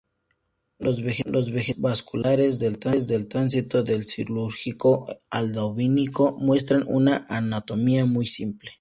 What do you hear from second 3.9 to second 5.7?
Silúrico al